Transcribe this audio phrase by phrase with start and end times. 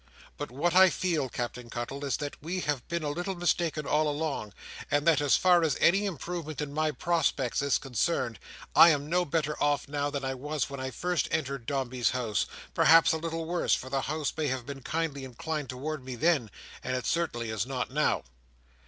[0.35, 4.09] But what I feel, Captain Cuttle, is that we have been a little mistaken all
[4.09, 4.51] along,
[4.89, 8.39] and that, so far as any improvement in my prospects is concerned,
[8.75, 13.11] I am no better off now than I was when I first entered Dombey's House—perhaps
[13.13, 16.49] a little worse, for the House may have been kindly inclined towards me then,
[16.83, 18.23] and it certainly is not now."